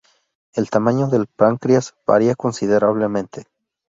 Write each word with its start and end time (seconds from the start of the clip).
El 0.55 0.71
tamaño 0.71 1.09
del 1.09 1.27
páncreas 1.27 1.93
varía 2.07 2.33
considerablemente. 2.33 3.45